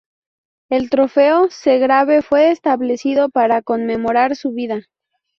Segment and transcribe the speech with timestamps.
[0.71, 4.81] El Trofeo Segrave fue establecido para conmemorar su vida.